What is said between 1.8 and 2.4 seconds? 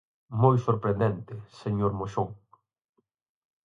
Moxón.